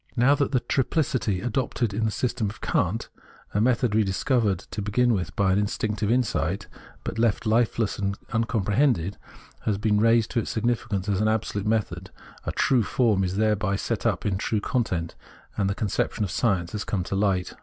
[0.15, 3.09] Now that the triplicity, adopted in the system of Kant—
[3.53, 6.65] a method rediscovered, to begin with, by in stinctive insight,
[7.03, 9.19] but left Kfeless and uncomprehended
[9.65, 12.09] —has been raised to its significance as an absolute method,
[12.55, 15.13] true form is thereby set up in its true content,
[15.55, 17.53] and the conception of science has come to light.